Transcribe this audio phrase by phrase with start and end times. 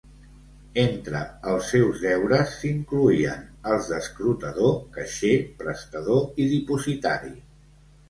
[0.83, 1.19] Entre
[1.51, 7.37] els seus deures s'incloïen els d'escrutador, caixer, prestador i dipositari.